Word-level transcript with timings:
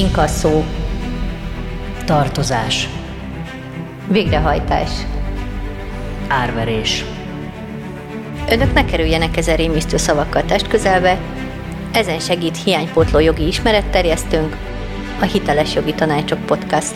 inkasszó, 0.00 0.64
tartozás, 2.04 2.88
végrehajtás, 4.08 4.90
árverés. 6.28 7.04
Önök 8.50 8.72
ne 8.72 8.84
kerüljenek 8.84 9.36
ezen 9.36 9.56
rémisztő 9.56 9.96
szavakkal 9.96 10.44
test 10.44 10.68
közelbe, 10.68 11.18
ezen 11.92 12.18
segít 12.18 12.62
hiánypótló 12.64 13.18
jogi 13.18 13.46
ismeretterjesztőnk, 13.46 14.56
a 15.20 15.24
Hiteles 15.24 15.74
Jogi 15.74 15.94
Tanácsok 15.94 16.46
Podcast. 16.46 16.94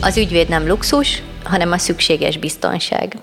Az 0.00 0.16
ügyvéd 0.16 0.48
nem 0.48 0.66
luxus, 0.66 1.22
hanem 1.44 1.72
a 1.72 1.78
szükséges 1.78 2.38
biztonság. 2.38 3.16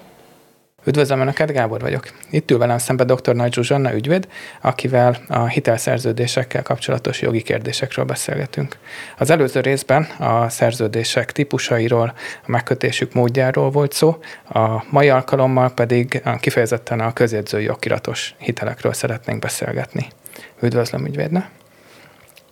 Üdvözlöm 0.88 1.20
Önöket, 1.20 1.52
Gábor 1.52 1.82
vagyok. 1.82 2.08
Itt 2.30 2.52
ül 2.52 2.58
velem 2.58 2.78
szembe 2.78 3.04
dr. 3.04 3.36
Nagy 3.36 3.54
Zsuzsanna 3.54 3.94
ügyvéd, 3.94 4.28
akivel 4.62 5.18
a 5.28 5.46
hitelszerződésekkel 5.46 6.64
kapcsolatos 6.64 7.22
jogi 7.22 7.42
kérdésekről 7.42 8.06
beszélgetünk. 8.06 8.78
Az 9.18 9.30
előző 9.30 9.60
részben 9.60 10.04
a 10.04 10.50
szerződések 10.50 11.32
típusairól, 11.32 12.14
a 12.46 12.52
megkötésük 12.52 13.14
módjáról 13.14 13.70
volt 13.70 13.92
szó, 13.92 14.18
a 14.50 14.84
mai 14.90 15.10
alkalommal 15.10 15.74
pedig 15.74 16.22
kifejezetten 16.40 17.00
a 17.00 17.14
közjegyzői 17.14 17.64
jogiratos 17.64 18.36
hitelekről 18.38 18.94
szeretnénk 18.94 19.40
beszélgetni. 19.40 20.08
Üdvözlöm, 20.62 21.06
ügyvédne! 21.06 21.50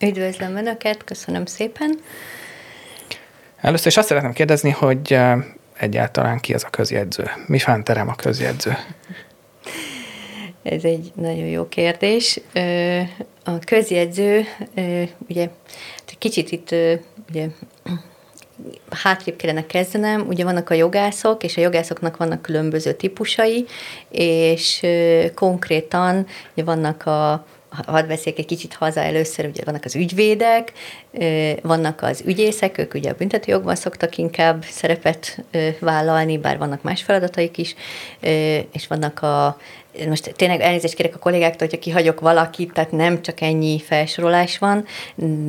Üdvözlöm 0.01 0.55
Önöket, 0.55 1.03
köszönöm 1.03 1.45
szépen! 1.45 1.99
Először 3.61 3.87
is 3.87 3.97
azt 3.97 4.07
szeretném 4.07 4.33
kérdezni, 4.33 4.69
hogy 4.69 5.19
egyáltalán 5.77 6.39
ki 6.39 6.53
az 6.53 6.63
a 6.63 6.69
közjegyző? 6.69 7.29
Mi 7.47 7.59
fánterem 7.59 8.09
a 8.09 8.15
közjegyző? 8.15 8.77
Ez 10.63 10.83
egy 10.83 11.11
nagyon 11.15 11.45
jó 11.45 11.67
kérdés. 11.67 12.39
A 13.43 13.59
közjegyző, 13.59 14.45
ugye 15.27 15.49
kicsit 16.17 16.51
itt 16.51 16.75
ugye, 17.29 17.47
hátrébb 18.89 19.35
kellene 19.35 19.65
kezdenem, 19.65 20.27
ugye 20.27 20.43
vannak 20.43 20.69
a 20.69 20.73
jogászok, 20.73 21.43
és 21.43 21.57
a 21.57 21.61
jogászoknak 21.61 22.17
vannak 22.17 22.41
különböző 22.41 22.93
típusai, 22.93 23.65
és 24.09 24.85
konkrétan 25.33 26.27
ugye 26.53 26.63
vannak 26.63 27.05
a 27.05 27.45
hadd 27.85 28.07
beszéljek 28.07 28.39
egy 28.39 28.45
kicsit 28.45 28.73
haza 28.73 28.99
először, 28.99 29.45
ugye 29.45 29.63
vannak 29.65 29.85
az 29.85 29.95
ügyvédek, 29.95 30.73
vannak 31.61 32.01
az 32.01 32.21
ügyészek, 32.25 32.77
ők 32.77 32.93
ugye 32.93 33.09
a 33.09 33.15
büntetőjogban 33.17 33.75
szoktak 33.75 34.17
inkább 34.17 34.63
szerepet 34.63 35.43
vállalni, 35.79 36.37
bár 36.37 36.57
vannak 36.57 36.81
más 36.81 37.01
feladataik 37.03 37.57
is, 37.57 37.75
és 38.71 38.87
vannak 38.87 39.21
a 39.21 39.57
most 40.07 40.33
tényleg 40.35 40.61
elnézést 40.61 40.93
kérek 40.93 41.15
a 41.15 41.19
kollégáktól, 41.19 41.67
hogyha 41.67 41.83
kihagyok 41.83 42.19
valakit, 42.19 42.73
tehát 42.73 42.91
nem 42.91 43.21
csak 43.21 43.41
ennyi 43.41 43.79
felsorolás 43.79 44.57
van, 44.57 44.85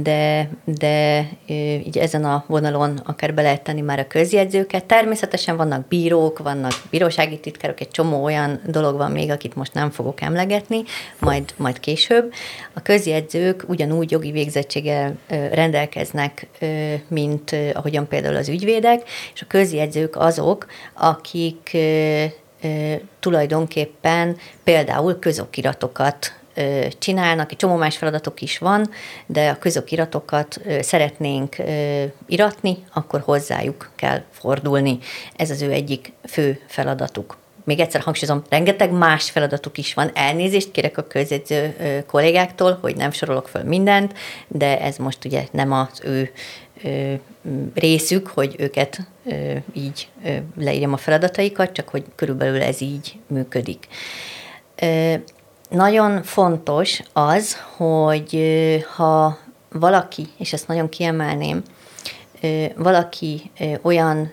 de, 0.03 0.51
de 0.65 1.29
így 1.87 1.99
ezen 1.99 2.25
a 2.25 2.45
vonalon 2.47 3.01
akár 3.05 3.35
be 3.35 3.43
lehet 3.43 3.63
tenni 3.63 3.81
már 3.81 3.99
a 3.99 4.07
közjegyzőket. 4.07 4.85
Természetesen 4.85 5.57
vannak 5.57 5.89
bírók, 5.89 6.39
vannak 6.39 6.73
bírósági 6.91 7.39
titkárok, 7.39 7.81
egy 7.81 7.91
csomó 7.91 8.25
olyan 8.25 8.61
dolog 8.67 8.97
van 8.97 9.11
még, 9.11 9.31
akit 9.31 9.55
most 9.55 9.75
nem 9.75 9.91
fogok 9.91 10.21
emlegetni, 10.21 10.83
majd, 11.19 11.55
majd 11.57 11.81
később. 11.81 12.33
A 12.75 12.83
közjegyzők 12.83 13.65
ugyanúgy 13.69 14.11
jogi 14.11 14.31
végzettséggel 14.31 15.15
rendelkeznek, 15.57 16.47
mint 17.09 17.57
ahogyan 17.73 18.09
például 18.09 18.37
az 18.37 18.49
ügyvédek, 18.49 19.03
és 19.35 19.43
a 19.43 19.47
közjegyzők 19.49 20.17
azok, 20.17 20.67
akik 20.95 21.77
tulajdonképpen 23.21 24.37
például 24.65 25.19
közokiratokat 25.19 26.39
csinálnak, 26.99 27.51
egy 27.51 27.57
csomó 27.57 27.77
más 27.77 27.97
feladatok 27.97 28.41
is 28.41 28.59
van, 28.59 28.91
de 29.27 29.49
a 29.49 29.59
közokiratokat 29.59 30.61
szeretnénk 30.81 31.57
iratni, 32.27 32.85
akkor 32.93 33.21
hozzájuk 33.21 33.91
kell 33.95 34.23
fordulni. 34.31 34.99
Ez 35.37 35.51
az 35.51 35.63
ő 35.63 35.71
egyik 35.71 36.13
fő 36.29 36.61
feladatuk 36.67 37.37
még 37.67 37.81
egyszer 37.81 38.01
hangsúlyozom, 38.01 38.43
rengeteg 38.49 38.91
más 38.91 39.31
feladatuk 39.31 39.79
is 39.79 39.95
van. 39.95 40.11
Elnézést 40.15 40.71
kérek 40.71 40.99
a 40.99 41.07
közjegyző 41.07 41.75
kollégáktól, 42.07 42.79
hogy 42.81 42.97
nem 42.97 43.11
sorolok 43.11 43.49
föl 43.49 43.63
mindent, 43.63 44.15
de 44.49 44.81
ez 44.81 44.97
most 44.97 45.25
ugye 45.25 45.47
nem 45.51 45.73
az 45.73 46.01
ő 46.05 46.33
részük, 47.75 48.27
hogy 48.27 48.55
őket 48.59 48.99
így 49.73 50.09
leírjam 50.59 50.93
a 50.93 50.97
feladataikat, 50.97 51.73
csak 51.73 51.89
hogy 51.89 52.05
körülbelül 52.15 52.63
ez 52.63 52.81
így 52.81 53.19
működik. 53.27 53.87
Nagyon 55.71 56.23
fontos 56.23 57.03
az, 57.13 57.57
hogy 57.77 58.39
ha 58.95 59.39
valaki, 59.69 60.27
és 60.39 60.53
ezt 60.53 60.69
nagyon 60.69 60.89
kiemelném, 60.89 61.63
valaki 62.77 63.51
olyan, 63.83 64.33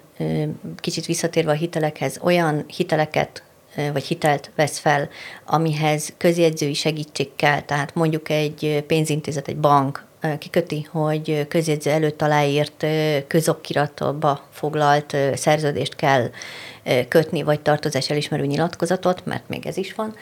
kicsit 0.80 1.06
visszatérve 1.06 1.52
a 1.52 1.56
hitelekhez, 1.56 2.20
olyan 2.22 2.64
hiteleket 2.68 3.44
vagy 3.94 4.04
hitelt 4.04 4.52
vesz 4.56 4.80
fel, 4.80 5.10
amihez 5.46 6.14
közjegyzői 6.18 6.74
segítség 6.74 7.36
kell, 7.36 7.62
tehát 7.62 7.96
mondjuk 7.96 8.30
egy 8.30 8.84
pénzintézet, 8.88 9.48
egy 9.48 9.58
bank 9.58 10.06
kiköti, 10.40 10.88
hogy 10.92 11.48
közjegyző 11.48 11.92
előtt 11.92 12.22
aláírt 12.22 12.86
közokiratba 13.28 14.48
foglalt 14.52 15.18
szerződést 15.34 15.96
kell 15.96 16.30
kötni, 17.08 17.44
vagy 17.44 17.60
tartozás 17.60 18.10
elismerő 18.10 18.46
nyilatkozatot, 18.46 19.26
mert 19.26 19.50
még 19.50 19.66
ez 19.66 19.78
is 19.78 19.94
van, 19.94 20.16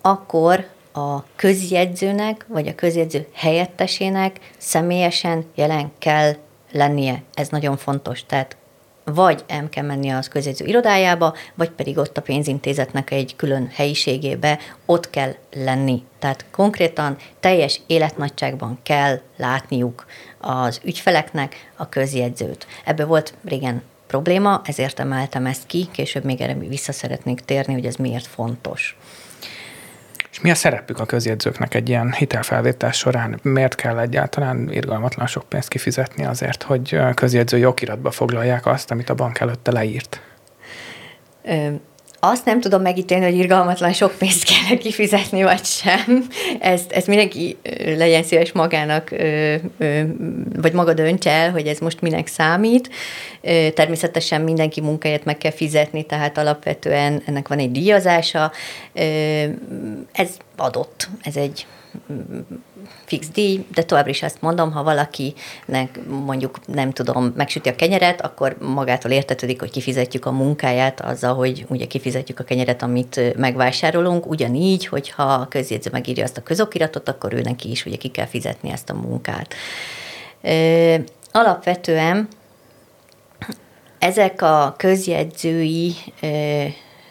akkor 0.00 0.66
a 0.92 1.24
közjegyzőnek, 1.36 2.46
vagy 2.48 2.68
a 2.68 2.74
közjegyző 2.74 3.26
helyettesének 3.32 4.40
személyesen 4.58 5.44
jelen 5.54 5.92
kell 5.98 6.34
lennie. 6.72 7.22
Ez 7.34 7.48
nagyon 7.48 7.76
fontos. 7.76 8.26
Tehát 8.26 8.56
vagy 9.04 9.44
el 9.46 9.68
kell 9.68 9.84
menni 9.84 10.10
az 10.10 10.28
közjegyző 10.28 10.64
irodájába, 10.64 11.34
vagy 11.54 11.70
pedig 11.70 11.98
ott 11.98 12.16
a 12.16 12.22
pénzintézetnek 12.22 13.10
egy 13.10 13.36
külön 13.36 13.68
helyiségébe, 13.72 14.58
ott 14.86 15.10
kell 15.10 15.34
lenni. 15.54 16.04
Tehát 16.18 16.44
konkrétan 16.50 17.16
teljes 17.40 17.80
életnagyságban 17.86 18.78
kell 18.82 19.20
látniuk 19.36 20.06
az 20.38 20.80
ügyfeleknek 20.84 21.70
a 21.76 21.88
közjegyzőt. 21.88 22.66
Ebből 22.84 23.06
volt 23.06 23.34
régen 23.44 23.82
probléma, 24.06 24.60
ezért 24.64 24.98
emeltem 24.98 25.46
ezt 25.46 25.66
ki, 25.66 25.88
később 25.90 26.24
még 26.24 26.40
erre 26.40 26.54
vissza 26.54 26.92
szeretnék 26.92 27.40
térni, 27.40 27.72
hogy 27.72 27.86
ez 27.86 27.96
miért 27.96 28.26
fontos. 28.26 28.96
És 30.32 30.40
mi 30.40 30.50
a 30.50 30.54
szerepük 30.54 30.98
a 30.98 31.06
közjegyzőknek 31.06 31.74
egy 31.74 31.88
ilyen 31.88 32.12
hitelfelvétel 32.12 32.92
során? 32.92 33.38
Miért 33.42 33.74
kell 33.74 33.98
egyáltalán 33.98 34.72
irgalmatlan 34.72 35.26
sok 35.26 35.48
pénzt 35.48 35.68
kifizetni 35.68 36.24
azért, 36.24 36.62
hogy 36.62 36.98
közjegyző 37.14 37.58
jogiratba 37.58 38.10
foglalják 38.10 38.66
azt, 38.66 38.90
amit 38.90 39.10
a 39.10 39.14
bank 39.14 39.40
előtte 39.40 39.72
leírt? 39.72 40.20
Azt 42.24 42.44
nem 42.44 42.60
tudom 42.60 42.82
megítélni, 42.82 43.24
hogy 43.24 43.38
irgalmatlan 43.38 43.92
sok 43.92 44.14
pénzt 44.18 44.44
kell 44.44 44.76
kifizetni, 44.76 45.42
vagy 45.42 45.64
sem. 45.64 46.26
Ezt, 46.60 46.92
ezt 46.92 47.06
mindenki 47.06 47.56
legyen 47.96 48.22
szíves 48.22 48.52
magának, 48.52 49.10
vagy 50.56 50.72
maga 50.72 50.92
döntse 50.92 51.30
el, 51.30 51.50
hogy 51.50 51.66
ez 51.66 51.78
most 51.78 52.00
minek 52.00 52.26
számít. 52.26 52.90
Természetesen 53.74 54.40
mindenki 54.40 54.80
munkáját 54.80 55.24
meg 55.24 55.38
kell 55.38 55.50
fizetni, 55.50 56.02
tehát 56.02 56.38
alapvetően 56.38 57.22
ennek 57.26 57.48
van 57.48 57.58
egy 57.58 57.70
díjazása. 57.70 58.52
Ez 60.12 60.36
adott, 60.62 61.08
ez 61.22 61.36
egy 61.36 61.66
fix 63.04 63.28
díj, 63.28 63.66
de 63.74 63.82
továbbra 63.82 64.10
is 64.10 64.22
azt 64.22 64.40
mondom, 64.40 64.72
ha 64.72 64.82
valakinek 64.82 66.00
mondjuk 66.08 66.66
nem 66.66 66.90
tudom, 66.90 67.32
megsüti 67.36 67.68
a 67.68 67.76
kenyeret, 67.76 68.20
akkor 68.20 68.56
magától 68.60 69.10
értetődik, 69.10 69.60
hogy 69.60 69.70
kifizetjük 69.70 70.26
a 70.26 70.30
munkáját 70.30 71.00
azzal, 71.00 71.34
hogy 71.34 71.66
ugye 71.68 71.86
kifizetjük 71.86 72.38
a 72.38 72.44
kenyeret, 72.44 72.82
amit 72.82 73.36
megvásárolunk, 73.36 74.26
ugyanígy, 74.26 74.86
hogyha 74.86 75.22
a 75.22 75.48
közjegyző 75.48 75.90
megírja 75.92 76.24
azt 76.24 76.36
a 76.36 76.42
közokiratot, 76.42 77.08
akkor 77.08 77.32
ő 77.32 77.40
neki 77.40 77.70
is 77.70 77.86
ugye 77.86 77.96
ki 77.96 78.08
kell 78.08 78.26
fizetni 78.26 78.70
ezt 78.70 78.90
a 78.90 78.94
munkát. 78.94 79.54
Alapvetően 81.32 82.28
ezek 83.98 84.42
a 84.42 84.74
közjegyzői 84.76 85.94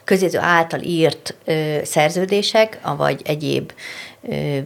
közjegyző 0.04 0.40
által 0.40 0.80
írt 0.80 1.36
szerződések, 1.84 2.80
vagy 2.98 3.22
egyéb 3.24 3.72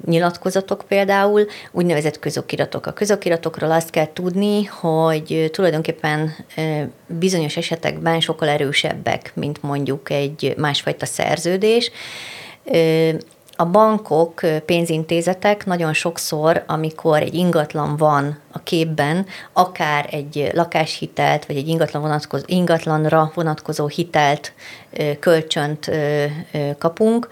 nyilatkozatok 0.05 0.85
például, 0.87 1.45
úgynevezett 1.71 2.19
közokiratok. 2.19 2.85
A 2.85 2.93
közokiratokról 2.93 3.71
azt 3.71 3.89
kell 3.89 4.13
tudni, 4.13 4.63
hogy 4.63 5.49
tulajdonképpen 5.51 6.35
bizonyos 7.07 7.57
esetekben 7.57 8.19
sokkal 8.19 8.47
erősebbek, 8.47 9.31
mint 9.35 9.63
mondjuk 9.63 10.09
egy 10.09 10.53
másfajta 10.57 11.05
szerződés. 11.05 11.91
A 13.57 13.65
bankok, 13.65 14.41
pénzintézetek 14.65 15.65
nagyon 15.65 15.93
sokszor, 15.93 16.63
amikor 16.67 17.21
egy 17.21 17.33
ingatlan 17.33 17.97
van 17.97 18.39
a 18.51 18.63
képben, 18.63 19.25
akár 19.53 20.07
egy 20.11 20.49
lakáshitelt, 20.53 21.45
vagy 21.45 21.57
egy 21.57 21.67
ingatlan 21.67 22.01
vonatkozó, 22.01 22.43
ingatlanra 22.47 23.31
vonatkozó 23.33 23.87
hitelt, 23.87 24.53
kölcsönt 25.19 25.91
kapunk, 26.77 27.27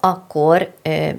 akkor 0.00 0.72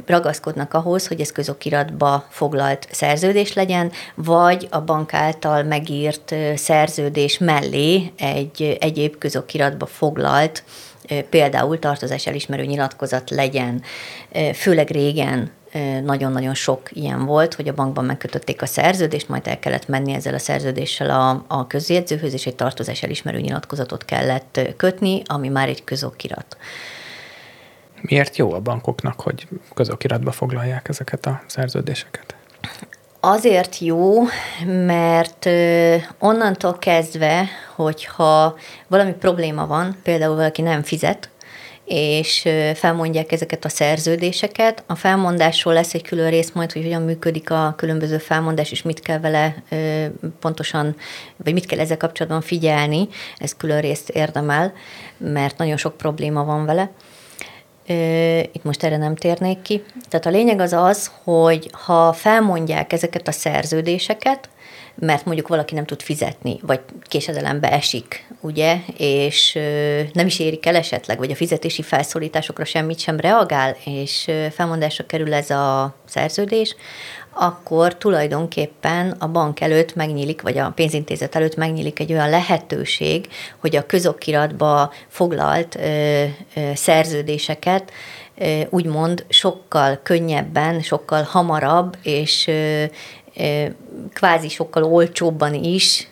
ragaszkodnak 0.05 0.73
ahhoz, 0.73 1.07
hogy 1.07 1.21
ez 1.21 1.31
közokiratba 1.31 2.25
foglalt 2.29 2.87
szerződés 2.91 3.53
legyen, 3.53 3.91
vagy 4.15 4.67
a 4.71 4.81
bank 4.81 5.13
által 5.13 5.63
megírt 5.63 6.35
szerződés 6.55 7.37
mellé 7.37 8.11
egy 8.17 8.77
egyéb 8.79 9.17
közokiratba 9.17 9.85
foglalt 9.85 10.63
például 11.29 11.79
tartozás 11.79 12.27
elismerő 12.27 12.65
nyilatkozat 12.65 13.29
legyen. 13.29 13.81
Főleg 14.53 14.89
régen 14.89 15.51
nagyon-nagyon 16.03 16.53
sok 16.53 16.89
ilyen 16.89 17.25
volt, 17.25 17.53
hogy 17.53 17.67
a 17.67 17.73
bankban 17.73 18.05
megkötötték 18.05 18.61
a 18.61 18.65
szerződést, 18.65 19.29
majd 19.29 19.47
el 19.47 19.59
kellett 19.59 19.87
menni 19.87 20.13
ezzel 20.13 20.33
a 20.33 20.39
szerződéssel 20.39 21.09
a, 21.09 21.45
a 21.47 21.67
közjegyzőhöz, 21.67 22.33
és 22.33 22.45
egy 22.45 22.55
tartozás 22.55 23.03
elismerő 23.03 23.39
nyilatkozatot 23.39 24.05
kellett 24.05 24.59
kötni, 24.77 25.21
ami 25.25 25.47
már 25.49 25.67
egy 25.67 25.83
közokirat. 25.83 26.57
Miért 28.01 28.37
jó 28.37 28.53
a 28.53 28.59
bankoknak, 28.59 29.21
hogy 29.21 29.47
közokiratba 29.73 30.31
foglalják 30.31 30.89
ezeket 30.89 31.25
a 31.25 31.41
szerződéseket? 31.47 32.35
Azért 33.19 33.77
jó, 33.79 34.23
mert 34.65 35.49
onnantól 36.19 36.77
kezdve, 36.77 37.47
hogyha 37.77 38.57
valami 38.87 39.11
probléma 39.11 39.67
van, 39.67 39.97
például 40.03 40.35
valaki 40.35 40.61
nem 40.61 40.83
fizet, 40.83 41.29
és 41.85 42.47
felmondják 42.73 43.31
ezeket 43.31 43.65
a 43.65 43.69
szerződéseket. 43.69 44.83
A 44.87 44.95
felmondásról 44.95 45.73
lesz 45.73 45.93
egy 45.93 46.01
külön 46.01 46.29
rész 46.29 46.51
majd, 46.51 46.71
hogy 46.71 46.81
hogyan 46.81 47.01
működik 47.01 47.51
a 47.51 47.73
különböző 47.77 48.17
felmondás, 48.17 48.71
és 48.71 48.81
mit 48.81 48.99
kell 48.99 49.19
vele 49.19 49.55
pontosan, 50.39 50.95
vagy 51.43 51.53
mit 51.53 51.65
kell 51.65 51.79
ezzel 51.79 51.97
kapcsolatban 51.97 52.41
figyelni. 52.41 53.07
Ez 53.37 53.55
külön 53.55 53.81
részt 53.81 54.09
érdemel, 54.09 54.73
mert 55.17 55.57
nagyon 55.57 55.77
sok 55.77 55.97
probléma 55.97 56.43
van 56.43 56.65
vele. 56.65 56.89
Itt 58.51 58.63
most 58.63 58.83
erre 58.83 58.97
nem 58.97 59.15
térnék 59.15 59.61
ki. 59.61 59.83
Tehát 60.09 60.25
a 60.25 60.29
lényeg 60.29 60.59
az 60.59 60.73
az, 60.73 61.11
hogy 61.23 61.69
ha 61.71 62.13
felmondják 62.13 62.93
ezeket 62.93 63.27
a 63.27 63.31
szerződéseket, 63.31 64.49
mert 64.99 65.25
mondjuk 65.25 65.47
valaki 65.47 65.75
nem 65.75 65.85
tud 65.85 66.01
fizetni, 66.01 66.59
vagy 66.61 66.79
késedelembe 67.03 67.71
esik, 67.71 68.27
ugye, 68.41 68.77
és 68.97 69.59
nem 70.13 70.25
is 70.25 70.39
érik 70.39 70.65
el 70.65 70.75
esetleg, 70.75 71.17
vagy 71.17 71.31
a 71.31 71.35
fizetési 71.35 71.81
felszólításokra 71.81 72.65
semmit 72.65 72.99
sem 72.99 73.19
reagál, 73.19 73.75
és 73.85 74.31
felmondásra 74.51 75.05
kerül 75.05 75.33
ez 75.33 75.49
a 75.49 75.95
szerződés, 76.05 76.75
akkor 77.39 77.97
tulajdonképpen 77.97 79.15
a 79.19 79.27
bank 79.27 79.61
előtt 79.61 79.95
megnyílik, 79.95 80.41
vagy 80.41 80.57
a 80.57 80.71
pénzintézet 80.75 81.35
előtt 81.35 81.55
megnyílik 81.55 81.99
egy 81.99 82.11
olyan 82.11 82.29
lehetőség, 82.29 83.27
hogy 83.57 83.75
a 83.75 83.85
közokiratba 83.85 84.93
foglalt 85.07 85.75
ö, 85.75 86.23
ö, 86.55 86.71
szerződéseket 86.75 87.91
úgymond 88.69 89.25
sokkal 89.29 89.99
könnyebben, 90.03 90.81
sokkal 90.81 91.23
hamarabb 91.23 91.97
és 92.01 92.49
kvázi 94.13 94.49
sokkal 94.49 94.83
olcsóbban 94.83 95.53
is 95.53 96.07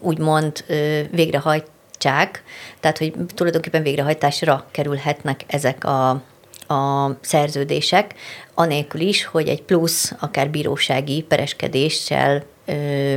úgymond 0.00 0.64
végrehajtsák, 1.10 2.42
tehát 2.80 2.98
hogy 2.98 3.14
tulajdonképpen 3.34 3.82
végrehajtásra 3.82 4.66
kerülhetnek 4.70 5.44
ezek 5.46 5.84
a 5.84 6.22
a 6.68 7.10
szerződések, 7.20 8.14
anélkül 8.54 9.00
is, 9.00 9.24
hogy 9.24 9.48
egy 9.48 9.62
plusz, 9.62 10.12
akár 10.20 10.50
bírósági 10.50 11.22
pereskedéssel 11.22 12.44
ö, 12.64 13.16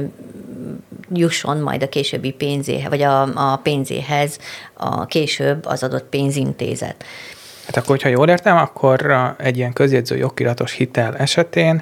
jusson 1.13 1.57
majd 1.57 1.83
a 1.83 1.89
későbbi 1.89 2.31
pénzéhez, 2.31 2.89
vagy 2.89 3.01
a, 3.01 3.51
a 3.51 3.57
pénzéhez 3.57 4.39
a 4.73 5.05
később 5.05 5.65
az 5.65 5.83
adott 5.83 6.05
pénzintézet. 6.09 7.03
Hát 7.69 7.77
akkor, 7.77 7.89
hogyha 7.89 8.09
jól 8.09 8.29
értem, 8.29 8.57
akkor 8.57 9.15
egy 9.37 9.57
ilyen 9.57 9.73
közjegyző 9.73 10.17
jogkiratos 10.17 10.71
hitel 10.71 11.17
esetén 11.17 11.81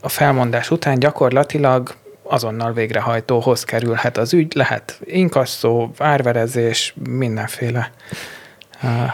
a 0.00 0.08
felmondás 0.08 0.70
után 0.70 0.98
gyakorlatilag 0.98 1.94
azonnal 2.22 2.72
végrehajtóhoz 2.72 3.64
kerülhet 3.64 4.16
az 4.16 4.32
ügy, 4.32 4.54
lehet 4.54 5.00
inkasszó, 5.04 5.90
árverezés, 5.98 6.94
mindenféle 7.08 7.90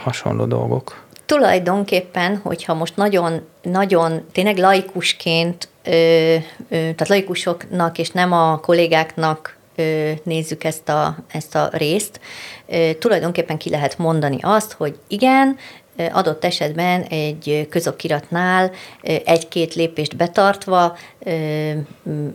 hasonló 0.03 0.45
dolgok. 0.45 1.05
Tulajdonképpen, 1.27 2.41
hogyha 2.43 2.75
most 2.75 2.97
nagyon, 2.97 3.47
nagyon 3.63 4.27
tényleg 4.33 4.57
laikusként, 4.57 5.69
tehát 6.69 7.09
laikusoknak 7.09 7.99
és 7.99 8.11
nem 8.11 8.33
a 8.33 8.61
kollégáknak 8.61 9.57
nézzük 10.23 10.65
ezt 10.65 10.89
a, 10.89 11.17
ezt 11.33 11.55
a 11.55 11.69
részt, 11.73 12.21
tulajdonképpen 12.99 13.57
ki 13.57 13.71
lehet 13.71 13.99
mondani 13.99 14.39
azt, 14.41 14.73
hogy 14.73 14.99
igen, 15.09 15.57
adott 16.13 16.45
esetben 16.45 17.03
egy 17.03 17.67
közokiratnál 17.71 18.71
egy-két 19.25 19.75
lépést 19.75 20.17
betartva 20.17 20.97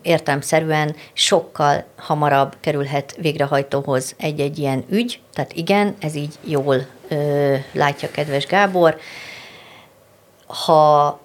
értelmszerűen 0.02 0.96
sokkal 1.14 1.84
hamarabb 1.98 2.56
kerülhet 2.60 3.16
végrehajtóhoz 3.20 4.16
egy-egy 4.18 4.60
ilyen 4.60 4.84
ügy. 4.90 5.20
Tehát 5.34 5.54
igen, 5.54 5.96
ez 6.00 6.16
így 6.16 6.34
jól 6.44 6.86
látja 7.72 8.12
kedves 8.12 8.46
Gábor. 8.46 8.98
Ha 10.46 11.20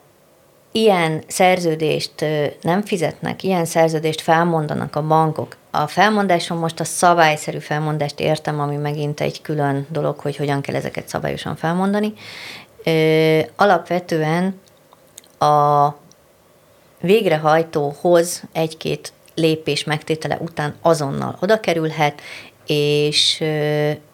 ilyen 0.77 1.23
szerződést 1.27 2.25
nem 2.61 2.83
fizetnek, 2.83 3.43
ilyen 3.43 3.65
szerződést 3.65 4.21
felmondanak 4.21 4.97
a 4.97 5.07
bankok, 5.07 5.57
a 5.71 5.87
felmondáson 5.87 6.59
most 6.59 6.81
a 6.81 6.85
szabályszerű 6.85 7.59
felmondást 7.59 8.21
értem, 8.21 8.61
ami 8.61 8.77
megint 8.77 9.21
egy 9.21 9.43
külön 9.43 9.87
dolog, 9.91 10.19
hogy 10.19 10.37
hogyan 10.37 10.61
kell 10.61 10.75
ezeket 10.75 11.09
szabályosan 11.09 11.57
felmondani. 11.57 12.13
Alapvetően 13.57 14.61
a 15.39 15.89
végrehajtóhoz 17.01 18.43
egy-két 18.53 19.13
lépés 19.35 19.85
megtétele 19.85 20.39
után 20.41 20.75
azonnal 20.83 21.37
oda 21.41 21.61
kerülhet, 21.61 22.21
és 22.67 23.45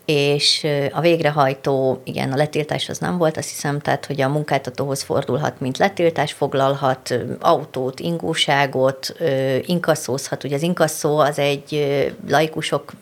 és 0.04 0.66
a 0.92 1.00
végrehajtó, 1.00 2.00
igen, 2.04 2.32
a 2.32 2.36
letiltás 2.36 2.88
az 2.88 2.98
nem 2.98 3.18
volt, 3.18 3.36
azt 3.36 3.48
hiszem, 3.48 3.80
tehát, 3.80 4.06
hogy 4.06 4.20
a 4.20 4.28
munkáltatóhoz 4.28 5.02
fordulhat, 5.02 5.60
mint 5.60 5.78
letiltás, 5.78 6.32
foglalhat 6.32 7.14
autót, 7.40 8.00
ingóságot, 8.00 9.14
inkasszózhat. 9.62 10.44
Ugye 10.44 10.54
az 10.54 10.62
inkasszó 10.62 11.18
az 11.18 11.38
egy 11.38 11.86
laikusok 12.28 12.92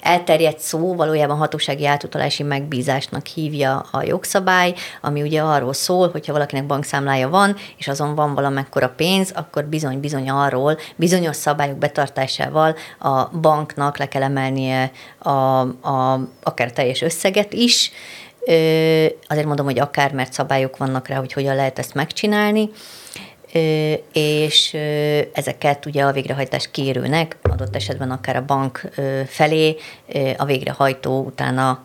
elterjedt 0.00 0.58
szó, 0.58 0.94
valójában 0.94 1.36
hatósági 1.36 1.86
átutalási 1.86 2.42
megbízásnak 2.42 3.26
hívja 3.26 3.86
a 3.90 4.02
jogszabály, 4.02 4.74
ami 5.00 5.22
ugye 5.22 5.40
arról 5.42 5.72
szól, 5.72 6.08
hogyha 6.10 6.32
valakinek 6.32 6.66
bankszámlája 6.66 7.28
van, 7.28 7.56
és 7.76 7.88
azon 7.88 8.14
van 8.14 8.34
valamekkora 8.34 8.88
pénz, 8.88 9.32
akkor 9.34 9.64
bizony-bizony 9.64 10.30
arról, 10.30 10.78
bizonyos 10.96 11.36
szabályok 11.36 11.78
betartásával 11.78 12.76
a 12.98 13.24
banknak 13.24 13.98
le 13.98 14.08
kell 14.08 14.22
emelnie 14.22 14.90
a, 15.28 15.60
a, 15.60 16.28
akár 16.42 16.72
teljes 16.72 17.02
összeget 17.02 17.52
is, 17.52 17.92
azért 19.26 19.46
mondom, 19.46 19.66
hogy 19.66 19.78
akár, 19.78 20.12
mert 20.12 20.32
szabályok 20.32 20.76
vannak 20.76 21.08
rá, 21.08 21.16
hogy 21.16 21.32
hogyan 21.32 21.56
lehet 21.56 21.78
ezt 21.78 21.94
megcsinálni, 21.94 22.70
és 24.12 24.76
ezeket 25.32 25.86
ugye 25.86 26.04
a 26.04 26.12
végrehajtás 26.12 26.70
kérőnek, 26.70 27.36
adott 27.42 27.76
esetben 27.76 28.10
akár 28.10 28.36
a 28.36 28.44
bank 28.44 28.80
felé 29.26 29.76
a 30.36 30.44
végrehajtó 30.44 31.24
utána 31.24 31.84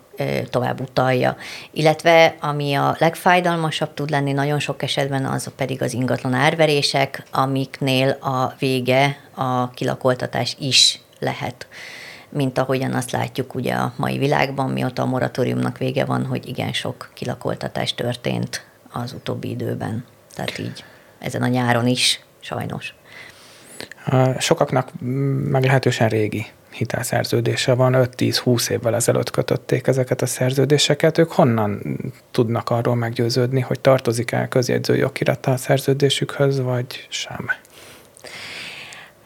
tovább 0.50 0.82
utalja. 0.82 1.38
Illetve 1.72 2.36
ami 2.40 2.74
a 2.74 2.96
legfájdalmasabb 3.00 3.94
tud 3.94 4.10
lenni 4.10 4.32
nagyon 4.32 4.60
sok 4.60 4.84
esetben, 4.84 5.26
az 5.26 5.52
pedig 5.56 5.82
az 5.82 5.94
ingatlan 5.94 6.34
árverések, 6.34 7.24
amiknél 7.32 8.10
a 8.10 8.54
vége 8.60 9.18
a 9.36 9.70
kilakoltatás 9.70 10.56
is 10.60 11.00
lehet 11.20 11.68
mint 12.34 12.58
ahogyan 12.58 12.94
azt 12.94 13.12
látjuk 13.12 13.56
ugye 13.56 13.74
a 13.74 13.94
mai 13.96 14.18
világban, 14.18 14.70
mióta 14.70 15.02
a 15.02 15.06
moratóriumnak 15.06 15.78
vége 15.78 16.06
van, 16.06 16.26
hogy 16.26 16.48
igen 16.48 16.74
sok 16.74 17.10
kilakoltatás 17.14 17.96
történt 17.96 18.66
az 18.92 19.14
utóbbi 19.14 19.50
időben. 19.50 20.06
Tehát 20.36 20.60
így 20.60 20.84
ezen 21.20 21.42
a 21.42 21.48
nyáron 21.48 21.88
is, 21.88 22.20
sajnos. 22.40 22.96
Sokaknak 24.40 24.90
meglehetősen 25.50 26.10
régi 26.10 26.46
hitelszerződése 26.70 27.74
van, 27.74 27.94
5-10-20 27.96 28.70
évvel 28.70 28.96
ezelőtt 28.96 29.30
kötötték 29.30 29.88
ezeket 29.88 30.22
a 30.22 30.26
szerződéseket. 30.26 31.18
Ők 31.18 31.32
honnan 31.32 31.82
tudnak 32.32 32.70
arról 32.70 32.96
meggyőződni, 32.96 33.60
hogy 33.60 33.80
tartozik-e 33.80 34.48
közjegyző 34.48 34.96
jogirata 34.96 35.52
a 35.52 35.58
szerződésükhöz, 35.58 36.62
vagy 36.62 37.08
sem? 37.10 37.50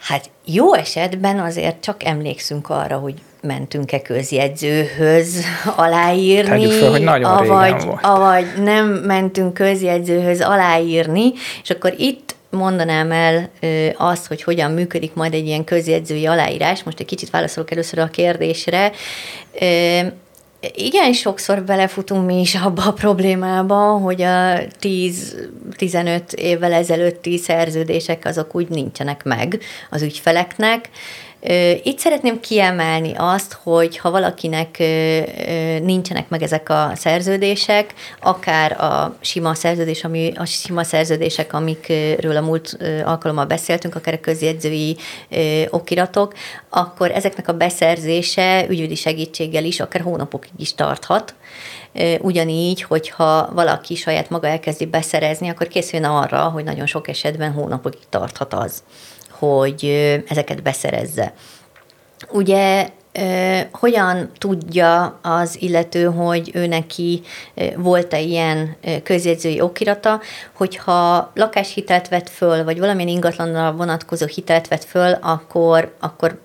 Hát 0.08 0.30
jó 0.46 0.74
esetben 0.74 1.40
azért 1.40 1.82
csak 1.82 2.04
emlékszünk 2.04 2.70
arra, 2.70 2.98
hogy 2.98 3.14
mentünk-e 3.42 4.02
közjegyzőhöz 4.02 5.44
aláírni, 5.76 6.72
fel, 6.72 6.90
hogy 6.90 7.02
nagyon 7.02 7.32
avagy, 7.32 7.84
volt. 7.84 8.00
avagy 8.02 8.46
nem 8.64 8.88
mentünk 8.88 9.54
közjegyzőhöz 9.54 10.42
aláírni, 10.42 11.32
és 11.64 11.70
akkor 11.70 11.94
itt 11.98 12.36
mondanám 12.50 13.12
el 13.12 13.50
ö, 13.60 13.88
azt, 13.98 14.28
hogy 14.28 14.44
hogyan 14.44 14.72
működik 14.72 15.14
majd 15.14 15.34
egy 15.34 15.46
ilyen 15.48 15.64
közjegyzői 15.64 16.26
aláírás. 16.26 16.84
Most 16.84 17.00
egy 17.00 17.06
kicsit 17.06 17.30
válaszolok 17.30 17.72
először 17.72 18.00
a 18.00 18.08
kérdésre. 18.08 18.92
Ö, 19.60 20.00
igen, 20.60 21.14
sokszor 21.14 21.64
belefutunk 21.64 22.26
mi 22.26 22.40
is 22.40 22.56
abba 22.56 22.84
a 22.86 22.94
problémába, 22.94 23.76
hogy 23.76 24.22
a 24.22 24.60
10-15 24.82 26.34
évvel 26.34 26.74
ezelőtti 26.74 27.38
szerződések 27.38 28.26
azok 28.26 28.56
úgy 28.56 28.70
nincsenek 28.70 29.24
meg 29.24 29.60
az 29.90 30.02
ügyfeleknek, 30.02 30.90
itt 31.84 32.00
szeretném 32.00 32.40
kiemelni 32.40 33.14
azt, 33.16 33.58
hogy 33.64 33.98
ha 33.98 34.12
valakinek 34.12 34.78
nincsenek 35.82 36.30
meg 36.30 36.44
ezek 36.44 36.70
a 36.70 36.92
szerződések, 36.96 37.94
akár 38.22 38.82
a 38.82 39.16
sima 39.20 39.54
szerződés, 39.54 40.04
ami, 40.04 40.32
a 40.36 40.46
sima 40.46 40.84
szerződések, 40.84 41.54
amikről 41.54 42.38
a 42.38 42.42
múlt 42.42 42.78
alkalommal 43.06 43.46
beszéltünk, 43.46 43.96
akár 43.96 44.14
a 44.14 44.20
közjegyzői 44.20 44.98
okiratok, 45.70 46.34
akkor 46.70 47.12
ezeknek 47.12 47.48
a 47.48 47.54
beszerzése 47.54 48.66
ügyvédi 48.70 48.96
segítséggel 48.96 49.64
is 49.64 49.80
akár 49.80 50.02
hónapokig 50.02 50.52
is 50.58 50.76
tarthat. 50.76 51.36
Ugyanígy, 52.20 52.82
hogyha 52.82 53.50
valaki 53.54 53.96
saját 53.96 54.30
maga 54.30 54.48
elkezdi 54.48 54.86
beszerezni, 54.86 55.50
akkor 55.50 55.68
készüljön 55.68 56.10
arra, 56.10 56.44
hogy 56.44 56.64
nagyon 56.64 56.86
sok 56.86 57.08
esetben 57.08 57.52
hónapokig 57.52 58.02
tarthat 58.10 58.54
az 58.54 58.84
hogy 59.38 59.86
ezeket 60.28 60.64
beszerezze. 60.64 61.34
Ugye 62.32 62.90
hogyan 63.72 64.32
tudja 64.38 65.20
az 65.22 65.62
illető, 65.62 66.06
hogy 66.06 66.52
ő 66.54 66.68
neki 66.68 67.22
volt-e 67.76 68.20
ilyen 68.20 68.76
közjegyzői 69.04 69.62
okirata, 69.62 70.22
hogyha 70.54 71.32
lakáshitelt 71.36 72.08
vett 72.08 72.30
föl, 72.30 72.64
vagy 72.64 72.80
valamilyen 72.80 73.10
ingatlanra 73.10 73.72
vonatkozó 73.72 74.26
hitelt 74.26 74.68
vett 74.68 74.84
föl, 74.84 75.12
akkor, 75.12 75.96
akkor 76.00 76.42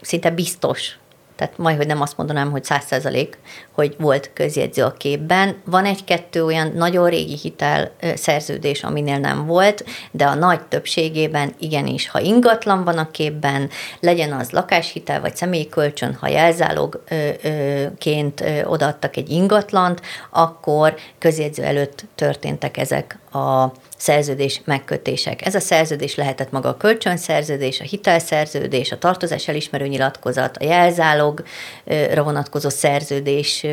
szinte 0.00 0.30
biztos, 0.30 0.98
tehát 1.38 1.58
majd, 1.58 1.76
hogy 1.76 1.86
nem 1.86 2.00
azt 2.00 2.16
mondanám, 2.16 2.50
hogy 2.50 2.64
száz 2.64 2.84
százalék, 2.84 3.38
hogy 3.72 3.94
volt 3.98 4.30
közjegyző 4.34 4.82
a 4.82 4.92
képben. 4.92 5.56
Van 5.64 5.84
egy-kettő 5.84 6.44
olyan 6.44 6.72
nagyon 6.74 7.08
régi 7.08 7.36
hitel 7.42 7.90
szerződés, 8.14 8.82
aminél 8.82 9.18
nem 9.18 9.46
volt, 9.46 9.84
de 10.10 10.24
a 10.24 10.34
nagy 10.34 10.60
többségében 10.60 11.54
igenis, 11.58 12.08
ha 12.08 12.20
ingatlan 12.20 12.84
van 12.84 12.98
a 12.98 13.10
képben, 13.10 13.70
legyen 14.00 14.32
az 14.32 14.50
lakáshitel 14.50 15.20
vagy 15.20 15.36
személyi 15.36 15.68
kölcsön, 15.68 16.16
ha 16.20 16.28
jelzálogként 16.28 18.44
odaadtak 18.64 19.16
egy 19.16 19.30
ingatlant, 19.30 20.00
akkor 20.30 20.94
közjegyző 21.18 21.62
előtt 21.62 22.04
történtek 22.14 22.76
ezek 22.76 23.18
a 23.32 23.72
szerződés 23.96 24.60
megkötések. 24.64 25.46
Ez 25.46 25.54
a 25.54 25.60
szerződés 25.60 26.14
lehetett 26.14 26.50
maga 26.50 26.68
a 26.68 26.76
kölcsönszerződés, 26.76 27.80
a 27.80 27.84
hitelszerződés, 27.84 28.92
a 28.92 28.98
tartozás 28.98 29.48
elismerő 29.48 29.86
nyilatkozat, 29.86 30.56
a 30.56 30.64
jelzálogra 30.64 32.22
vonatkozó 32.22 32.68
szerződés, 32.68 33.66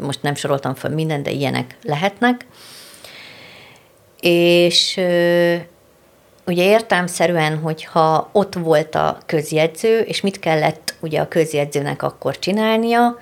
most 0.00 0.22
nem 0.22 0.34
soroltam 0.34 0.74
fel 0.74 0.90
minden, 0.90 1.22
de 1.22 1.30
ilyenek 1.30 1.76
lehetnek. 1.82 2.46
És 4.20 5.00
ugye 6.46 6.64
értelmszerűen, 6.64 7.58
hogyha 7.58 8.28
ott 8.32 8.54
volt 8.54 8.94
a 8.94 9.18
közjegyző, 9.26 10.00
és 10.00 10.20
mit 10.20 10.38
kellett 10.38 10.94
ugye 11.00 11.20
a 11.20 11.28
közjegyzőnek 11.28 12.02
akkor 12.02 12.38
csinálnia, 12.38 13.18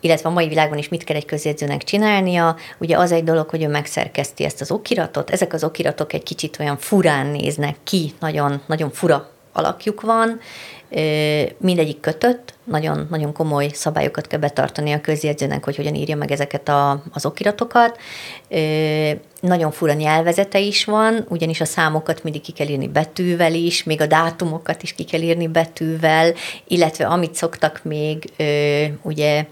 illetve 0.00 0.28
a 0.28 0.32
mai 0.32 0.48
világban 0.48 0.78
is 0.78 0.88
mit 0.88 1.04
kell 1.04 1.16
egy 1.16 1.24
közjegyzőnek 1.24 1.82
csinálnia. 1.82 2.56
Ugye 2.78 2.98
az 2.98 3.12
egy 3.12 3.24
dolog, 3.24 3.48
hogy 3.48 3.62
ő 3.62 3.68
megszerkeszti 3.68 4.44
ezt 4.44 4.60
az 4.60 4.70
okiratot. 4.70 5.30
Ezek 5.30 5.52
az 5.52 5.64
okiratok 5.64 6.12
egy 6.12 6.22
kicsit 6.22 6.56
olyan 6.60 6.76
furán 6.76 7.26
néznek 7.26 7.76
ki, 7.84 8.12
nagyon, 8.20 8.62
nagyon 8.66 8.90
fura 8.90 9.30
alakjuk 9.52 10.00
van, 10.00 10.40
mindegyik 11.58 12.00
kötött, 12.00 12.54
nagyon, 12.64 13.06
nagyon 13.10 13.32
komoly 13.32 13.68
szabályokat 13.72 14.26
kell 14.26 14.38
betartani 14.38 14.92
a 14.92 15.00
közjegyzőnek, 15.00 15.64
hogy 15.64 15.76
hogyan 15.76 15.94
írja 15.94 16.16
meg 16.16 16.30
ezeket 16.30 16.68
a, 16.68 17.02
az 17.12 17.26
okiratokat. 17.26 17.98
Nagyon 19.40 19.70
fura 19.70 19.92
nyelvezete 19.92 20.58
is 20.58 20.84
van, 20.84 21.26
ugyanis 21.28 21.60
a 21.60 21.64
számokat 21.64 22.22
mindig 22.22 22.40
ki 22.40 22.52
kell 22.52 22.68
írni 22.68 22.88
betűvel 22.88 23.54
is, 23.54 23.82
még 23.82 24.00
a 24.00 24.06
dátumokat 24.06 24.82
is 24.82 24.92
ki 24.92 25.04
kell 25.04 25.20
írni 25.20 25.46
betűvel, 25.46 26.34
illetve 26.68 27.06
amit 27.06 27.34
szoktak 27.34 27.80
még, 27.84 28.32
ugye 29.02 29.46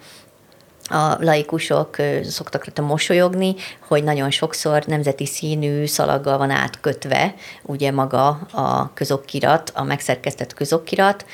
a 0.89 1.17
laikusok 1.21 1.97
szoktak 2.23 2.65
rá 2.65 2.85
mosolyogni, 2.85 3.55
hogy 3.89 4.05
nagyon 4.05 4.31
sokszor 4.31 4.85
nemzeti 4.87 5.27
színű 5.27 5.87
szalaggal 5.87 6.39
van 6.39 6.51
átkötve 6.51 7.35
ugye 7.63 7.91
maga 7.91 8.29
a 8.53 8.91
közokirat, 8.95 9.73
a 9.75 9.83
megszerkesztett 9.83 10.55
közokirat. 10.55 11.25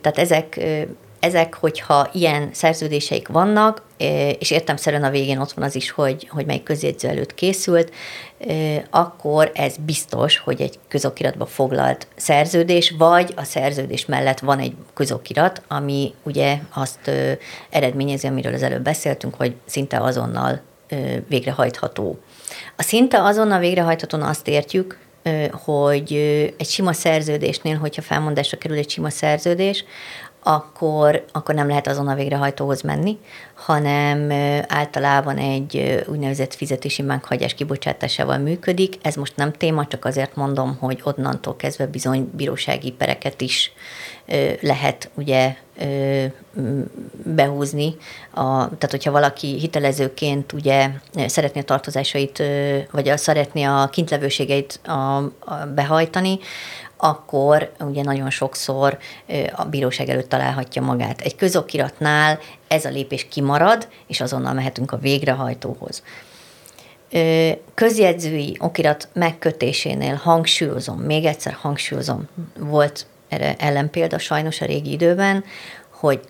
Tehát 0.00 0.18
ezek 0.18 0.60
ezek, 1.20 1.54
hogyha 1.54 2.10
ilyen 2.12 2.48
szerződéseik 2.52 3.28
vannak, 3.28 3.82
és 4.38 4.50
értemszerűen 4.50 5.04
a 5.04 5.10
végén 5.10 5.38
ott 5.38 5.52
van 5.52 5.64
az 5.64 5.74
is, 5.74 5.90
hogy, 5.90 6.28
hogy 6.30 6.46
melyik 6.46 6.62
közjegyző 6.62 7.08
előtt 7.08 7.34
készült, 7.34 7.92
akkor 8.90 9.50
ez 9.54 9.74
biztos, 9.86 10.38
hogy 10.38 10.60
egy 10.60 10.78
közokiratba 10.88 11.46
foglalt 11.46 12.06
szerződés, 12.16 12.94
vagy 12.98 13.32
a 13.36 13.44
szerződés 13.44 14.06
mellett 14.06 14.38
van 14.38 14.58
egy 14.58 14.74
közokirat, 14.94 15.62
ami 15.68 16.14
ugye 16.22 16.58
azt 16.74 17.10
eredményezi, 17.70 18.26
amiről 18.26 18.54
az 18.54 18.62
előbb 18.62 18.82
beszéltünk, 18.82 19.34
hogy 19.34 19.54
szinte 19.64 20.00
azonnal 20.00 20.60
végrehajtható. 21.28 22.18
A 22.76 22.82
szinte 22.82 23.22
azonnal 23.22 23.58
végrehajthatón 23.58 24.22
azt 24.22 24.48
értjük, 24.48 24.98
hogy 25.52 26.12
egy 26.58 26.68
sima 26.68 26.92
szerződésnél, 26.92 27.76
hogyha 27.76 28.02
felmondásra 28.02 28.58
kerül 28.58 28.76
egy 28.76 28.90
sima 28.90 29.10
szerződés, 29.10 29.84
akkor, 30.48 31.24
akkor 31.32 31.54
nem 31.54 31.68
lehet 31.68 31.86
azon 31.86 32.08
a 32.08 32.14
végrehajtóhoz 32.14 32.82
menni, 32.82 33.18
hanem 33.54 34.30
általában 34.68 35.36
egy 35.36 36.04
úgynevezett 36.06 36.54
fizetési 36.54 37.02
meghagyás 37.02 37.54
kibocsátásával 37.54 38.38
működik. 38.38 38.94
Ez 39.02 39.14
most 39.14 39.36
nem 39.36 39.52
téma, 39.52 39.86
csak 39.86 40.04
azért 40.04 40.36
mondom, 40.36 40.76
hogy 40.80 41.00
onnantól 41.02 41.56
kezdve 41.56 41.86
bizony 41.86 42.30
bírósági 42.36 42.90
pereket 42.90 43.40
is 43.40 43.72
lehet 44.60 45.10
ugye 45.14 45.56
behúzni. 47.24 47.96
A, 48.30 48.42
tehát, 48.52 48.90
hogyha 48.90 49.10
valaki 49.10 49.58
hitelezőként 49.58 50.52
ugye 50.52 50.90
szeretné 51.26 51.60
a 51.60 51.64
tartozásait, 51.64 52.42
vagy 52.90 53.08
a, 53.08 53.16
szeretné 53.16 53.62
a 53.62 53.88
kintlevőségeit 53.92 54.80
a, 54.84 55.16
a 55.38 55.66
behajtani, 55.74 56.38
akkor 56.98 57.72
ugye 57.80 58.02
nagyon 58.02 58.30
sokszor 58.30 58.98
a 59.52 59.64
bíróság 59.64 60.08
előtt 60.08 60.28
találhatja 60.28 60.82
magát. 60.82 61.20
Egy 61.20 61.36
közokiratnál 61.36 62.38
ez 62.68 62.84
a 62.84 62.90
lépés 62.90 63.28
kimarad, 63.28 63.88
és 64.06 64.20
azonnal 64.20 64.52
mehetünk 64.52 64.92
a 64.92 64.98
végrehajtóhoz. 64.98 66.02
Közjegyzői 67.74 68.56
okirat 68.60 69.08
megkötésénél 69.12 70.14
hangsúlyozom, 70.14 70.98
még 70.98 71.24
egyszer 71.24 71.52
hangsúlyozom, 71.52 72.28
volt 72.58 73.06
erre 73.28 73.56
ellenpélda 73.58 74.18
sajnos 74.18 74.60
a 74.60 74.66
régi 74.66 74.92
időben, 74.92 75.44
hogy 75.90 76.20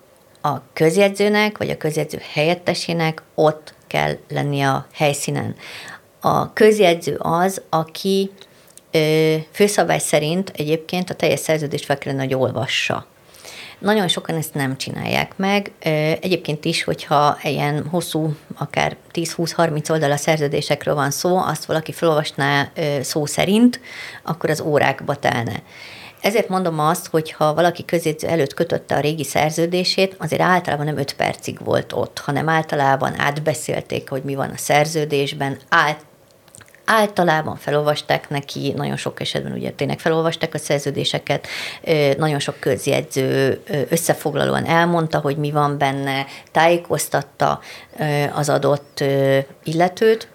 a 0.41 0.61
közjegyzőnek, 0.73 1.57
vagy 1.57 1.69
a 1.69 1.77
közjegyző 1.77 2.21
helyettesének 2.33 3.21
ott 3.35 3.73
kell 3.87 4.17
lennie 4.29 4.69
a 4.69 4.87
helyszínen. 4.93 5.55
A 6.19 6.53
közjegyző 6.53 7.15
az, 7.19 7.61
aki 7.69 8.31
főszabály 9.51 9.99
szerint 9.99 10.51
egyébként 10.55 11.09
a 11.09 11.13
teljes 11.13 11.39
szerződést 11.39 11.85
fel 11.85 11.97
kellene, 11.97 12.23
hogy 12.23 12.33
olvassa. 12.33 13.05
Nagyon 13.79 14.07
sokan 14.07 14.35
ezt 14.35 14.53
nem 14.53 14.77
csinálják 14.77 15.37
meg. 15.37 15.71
Egyébként 16.21 16.65
is, 16.65 16.83
hogyha 16.83 17.37
ilyen 17.43 17.87
hosszú, 17.87 18.35
akár 18.57 18.95
10-20-30 19.13 19.91
oldal 19.91 20.11
a 20.11 20.17
szerződésekről 20.17 20.95
van 20.95 21.11
szó, 21.11 21.37
azt 21.37 21.65
valaki 21.65 21.91
felolvasná 21.91 22.71
szó 23.01 23.25
szerint, 23.25 23.79
akkor 24.23 24.49
az 24.49 24.61
órákba 24.61 25.15
telne. 25.15 25.61
Ezért 26.21 26.49
mondom 26.49 26.79
azt, 26.79 27.07
hogy 27.07 27.31
ha 27.31 27.53
valaki 27.53 27.85
közjegyző 27.85 28.27
előtt 28.27 28.53
kötötte 28.53 28.95
a 28.95 28.99
régi 28.99 29.23
szerződését, 29.23 30.15
azért 30.17 30.41
általában 30.41 30.85
nem 30.85 30.97
5 30.97 31.13
percig 31.13 31.57
volt 31.63 31.93
ott, 31.93 32.19
hanem 32.19 32.49
általában 32.49 33.19
átbeszélték, 33.19 34.09
hogy 34.09 34.23
mi 34.23 34.35
van 34.35 34.49
a 34.49 34.57
szerződésben, 34.57 35.57
át 35.69 36.05
általában 36.91 37.55
felolvasták 37.55 38.29
neki, 38.29 38.73
nagyon 38.75 38.97
sok 38.97 39.21
esetben 39.21 39.51
ugye 39.51 39.71
tényleg 39.71 39.99
felolvasták 39.99 40.53
a 40.53 40.57
szerződéseket, 40.57 41.47
nagyon 42.17 42.39
sok 42.39 42.59
közjegyző 42.59 43.61
összefoglalóan 43.89 44.65
elmondta, 44.65 45.19
hogy 45.19 45.37
mi 45.37 45.51
van 45.51 45.77
benne, 45.77 46.25
tájékoztatta 46.51 47.59
az 48.33 48.49
adott 48.49 49.03
illetőt, 49.63 50.27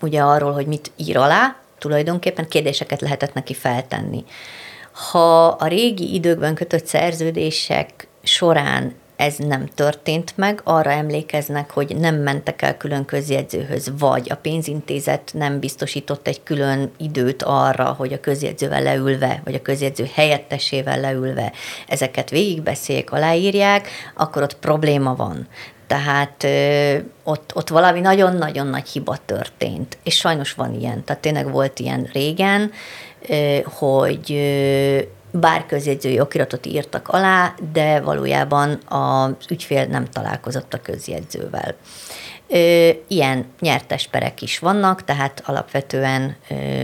ugye 0.00 0.20
arról, 0.20 0.52
hogy 0.52 0.66
mit 0.66 0.90
ír 0.96 1.16
alá, 1.16 1.56
tulajdonképpen 1.78 2.48
kérdéseket 2.48 3.00
lehetett 3.00 3.34
neki 3.34 3.54
feltenni. 3.54 4.24
Ha 5.10 5.46
a 5.46 5.66
régi 5.66 6.14
időkben 6.14 6.54
kötött 6.54 6.86
szerződések 6.86 8.08
során 8.22 8.94
ez 9.22 9.36
nem 9.36 9.66
történt 9.66 10.32
meg, 10.36 10.60
arra 10.64 10.90
emlékeznek, 10.90 11.70
hogy 11.70 11.96
nem 11.96 12.14
mentek 12.14 12.62
el 12.62 12.76
külön 12.76 13.04
közjegyzőhöz, 13.04 13.92
vagy 13.98 14.26
a 14.30 14.34
pénzintézet 14.34 15.30
nem 15.34 15.58
biztosított 15.58 16.26
egy 16.26 16.42
külön 16.42 16.90
időt 16.96 17.42
arra, 17.42 17.84
hogy 17.84 18.12
a 18.12 18.20
közjegyzővel 18.20 18.82
leülve, 18.82 19.40
vagy 19.44 19.54
a 19.54 19.62
közjegyző 19.62 20.08
helyettesével 20.14 21.00
leülve 21.00 21.52
ezeket 21.88 22.30
végigbeszéljék, 22.30 23.12
aláírják, 23.12 23.88
akkor 24.14 24.42
ott 24.42 24.56
probléma 24.56 25.14
van. 25.14 25.48
Tehát 25.86 26.44
ö, 26.44 26.96
ott, 27.24 27.50
ott 27.54 27.68
valami 27.68 28.00
nagyon-nagyon 28.00 28.66
nagy 28.66 28.88
hiba 28.88 29.16
történt. 29.24 29.98
És 30.02 30.16
sajnos 30.16 30.52
van 30.52 30.74
ilyen. 30.80 31.04
Tehát 31.04 31.22
tényleg 31.22 31.50
volt 31.50 31.78
ilyen 31.78 32.08
régen, 32.12 32.70
ö, 33.28 33.58
hogy 33.64 34.32
ö, 34.32 34.98
bár 35.32 35.66
közjegyzői 35.66 36.20
okiratot 36.20 36.66
írtak 36.66 37.08
alá, 37.08 37.54
de 37.72 38.00
valójában 38.00 38.78
az 38.88 39.46
ügyfél 39.50 39.84
nem 39.86 40.04
találkozott 40.04 40.74
a 40.74 40.82
közjegyzővel. 40.82 41.74
Ilyen 43.06 43.46
nyertes 43.60 44.06
perek 44.06 44.42
is 44.42 44.58
vannak, 44.58 45.04
tehát 45.04 45.42
alapvetően 45.44 46.36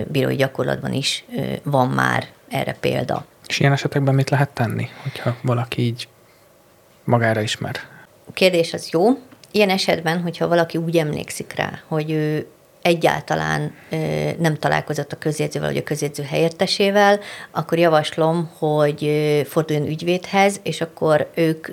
bírói 0.07 0.37
gyakorlatban 0.37 0.93
is 0.93 1.25
van 1.63 1.89
már 1.89 2.27
erre 2.49 2.77
példa. 2.81 3.25
És 3.47 3.61
ilyen 3.61 3.73
esetekben 3.73 4.15
mit 4.15 4.31
lehet 4.31 4.51
tenni, 4.51 4.89
hogyha 5.03 5.37
valaki 5.43 5.83
így 5.83 6.09
magára 7.05 7.41
ismer? 7.41 7.77
A 8.29 8.33
kérdés 8.33 8.73
az 8.73 8.89
jó. 8.91 9.09
Ilyen 9.51 9.71
esetben, 9.71 10.21
hogyha 10.23 10.49
valaki 10.49 10.79
úgy 10.79 10.97
emlékszik 10.97 11.55
rá, 11.57 11.81
hogy 11.87 12.11
ő 12.11 12.47
egyáltalán 12.89 13.75
nem 14.39 14.55
találkozott 14.55 15.13
a 15.13 15.19
közjegyzővel, 15.19 15.69
vagy 15.69 15.77
a 15.77 15.83
közjegyző 15.83 16.23
helyettesével, 16.23 17.21
akkor 17.51 17.79
javaslom, 17.79 18.51
hogy 18.59 19.11
forduljon 19.49 19.87
ügyvédhez, 19.87 20.61
és 20.63 20.81
akkor 20.81 21.31
ők 21.35 21.69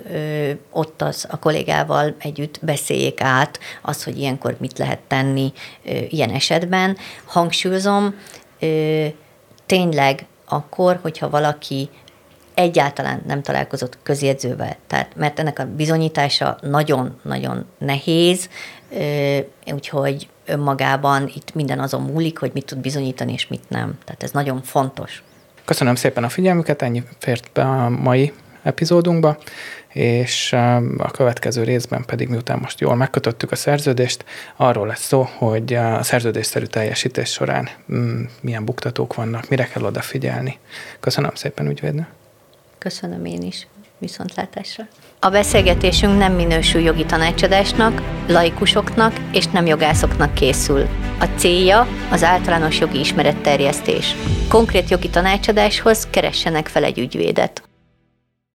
ott 0.70 1.02
az 1.02 1.26
a 1.30 1.38
kollégával 1.38 2.14
együtt 2.18 2.58
beszéljék 2.62 3.20
át 3.20 3.58
azt, 3.82 4.04
hogy 4.04 4.18
ilyenkor 4.18 4.56
mit 4.60 4.78
lehet 4.78 4.98
tenni 4.98 5.52
ilyen 6.08 6.30
esetben. 6.30 6.96
Hangsúlyozom, 7.24 8.14
tényleg 9.66 10.26
akkor, 10.48 10.98
hogyha 11.02 11.30
valaki 11.30 11.88
egyáltalán 12.54 13.22
nem 13.26 13.42
találkozott 13.42 13.98
közjegyzővel, 14.02 14.76
tehát, 14.86 15.16
mert 15.16 15.38
ennek 15.38 15.58
a 15.58 15.64
bizonyítása 15.64 16.58
nagyon-nagyon 16.60 17.66
nehéz, 17.78 18.48
úgyhogy 19.72 20.28
önmagában 20.46 21.30
itt 21.34 21.54
minden 21.54 21.80
azon 21.80 22.02
múlik, 22.02 22.38
hogy 22.38 22.50
mit 22.54 22.64
tud 22.64 22.78
bizonyítani, 22.78 23.32
és 23.32 23.46
mit 23.46 23.68
nem. 23.68 23.98
Tehát 24.04 24.22
ez 24.22 24.30
nagyon 24.30 24.62
fontos. 24.62 25.22
Köszönöm 25.64 25.94
szépen 25.94 26.24
a 26.24 26.28
figyelmüket, 26.28 26.82
ennyi 26.82 27.02
fért 27.18 27.50
be 27.52 27.62
a 27.62 27.88
mai 27.88 28.32
epizódunkba, 28.62 29.38
és 29.88 30.52
a 30.98 31.10
következő 31.10 31.62
részben 31.62 32.04
pedig, 32.04 32.28
miután 32.28 32.58
most 32.58 32.80
jól 32.80 32.94
megkötöttük 32.94 33.50
a 33.50 33.56
szerződést, 33.56 34.24
arról 34.56 34.86
lesz 34.86 35.06
szó, 35.06 35.28
hogy 35.36 35.74
a 35.74 36.02
szerződésszerű 36.02 36.64
teljesítés 36.64 37.30
során 37.30 37.68
mm, 37.92 38.22
milyen 38.40 38.64
buktatók 38.64 39.14
vannak, 39.14 39.48
mire 39.48 39.66
kell 39.66 39.82
odafigyelni. 39.82 40.58
Köszönöm 41.00 41.34
szépen, 41.34 41.66
ügyvédnő. 41.66 42.06
Köszönöm 42.78 43.24
én 43.24 43.42
is. 43.42 43.66
Viszontlátásra. 43.98 44.86
A 45.20 45.28
beszélgetésünk 45.28 46.18
nem 46.18 46.32
minősül 46.32 46.80
jogi 46.80 47.04
tanácsadásnak, 47.04 48.02
laikusoknak 48.28 49.12
és 49.32 49.46
nem 49.46 49.66
jogászoknak 49.66 50.34
készül. 50.34 50.86
A 51.20 51.24
célja 51.36 51.86
az 52.10 52.24
általános 52.24 52.78
jogi 52.78 52.98
ismeretterjesztés. 52.98 54.14
Konkrét 54.48 54.90
jogi 54.90 55.10
tanácsadáshoz 55.10 56.06
keressenek 56.10 56.68
fel 56.68 56.84
egy 56.84 56.98
ügyvédet. 56.98 57.65